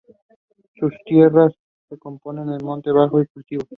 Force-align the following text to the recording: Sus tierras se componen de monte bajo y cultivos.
Sus 0.79 0.93
tierras 1.05 1.53
se 1.87 1.95
componen 1.99 2.57
de 2.57 2.65
monte 2.65 2.91
bajo 2.91 3.21
y 3.21 3.27
cultivos. 3.27 3.67